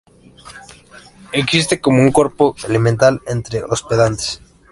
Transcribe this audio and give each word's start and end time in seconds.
Existe 1.31 1.79
como 1.79 2.01
un 2.01 2.11
cuerpo 2.11 2.55
elemental 2.67 3.21
entre 3.27 3.63
hospedantes. 3.63 4.41